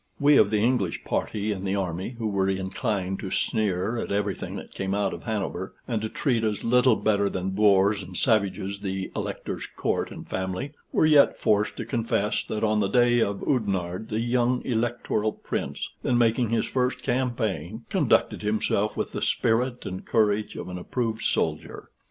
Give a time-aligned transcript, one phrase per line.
[0.19, 4.55] We of the English party in the army, who were inclined to sneer at everything
[4.55, 8.79] that came out of Hanover, and to treat as little better than boors and savages
[8.79, 13.43] the Elector's court and family, were yet forced to confess that, on the day of
[13.47, 19.85] Oudenarde, the young Electoral Prince, then making his first campaign, conducted himself with the spirit
[19.85, 21.91] and courage of an approved soldier.